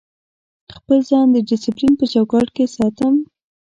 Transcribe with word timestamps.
خپل 0.75 0.99
ځان 1.09 1.27
د 1.31 1.37
ډیسپلین 1.49 1.93
په 1.99 2.05
چوکاټ 2.13 2.47
کې 2.55 2.65
ساتم. 2.75 3.13